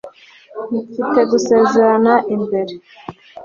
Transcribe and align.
mfite 0.89 1.19
gusezerana 1.31 2.13
mbere 2.43 2.73